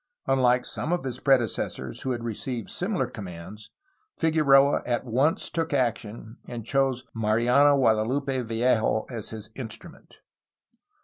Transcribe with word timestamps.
Unlike 0.25 0.65
some 0.65 0.91
of 0.91 1.03
his 1.03 1.19
prede 1.19 1.41
cessors 1.41 2.01
who 2.01 2.09
had 2.09 2.23
received 2.23 2.71
similar 2.71 3.05
commands 3.05 3.69
Figueroa 4.17 4.81
at 4.83 5.05
once 5.05 5.47
took 5.51 5.73
action, 5.75 6.37
and 6.47 6.65
chose 6.65 7.05
Mariano 7.13 7.77
Guadalupe 7.77 8.41
Vallejo 8.41 9.05
as 9.11 9.29
his 9.29 9.51
instrument. 9.53 10.17